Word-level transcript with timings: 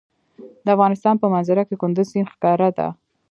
د 0.65 0.67
افغانستان 0.75 1.15
په 1.19 1.27
منظره 1.33 1.63
کې 1.67 1.79
کندز 1.81 2.07
سیند 2.13 2.31
ښکاره 2.33 2.69
ده. 2.77 2.87